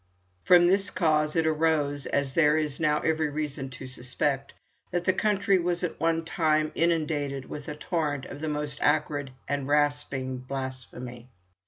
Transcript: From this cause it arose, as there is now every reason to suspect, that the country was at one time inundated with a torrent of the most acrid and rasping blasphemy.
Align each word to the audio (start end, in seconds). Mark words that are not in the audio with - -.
From 0.45 0.65
this 0.65 0.89
cause 0.89 1.35
it 1.35 1.45
arose, 1.45 2.07
as 2.07 2.33
there 2.33 2.57
is 2.57 2.79
now 2.79 3.01
every 3.01 3.29
reason 3.29 3.69
to 3.69 3.85
suspect, 3.85 4.55
that 4.89 5.03
the 5.05 5.13
country 5.13 5.59
was 5.59 5.83
at 5.83 5.99
one 5.99 6.25
time 6.25 6.71
inundated 6.73 7.45
with 7.45 7.67
a 7.67 7.75
torrent 7.75 8.25
of 8.25 8.41
the 8.41 8.49
most 8.49 8.79
acrid 8.81 9.29
and 9.47 9.67
rasping 9.67 10.39
blasphemy. 10.39 11.29